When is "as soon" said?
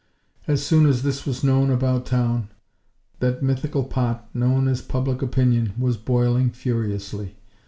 0.47-0.87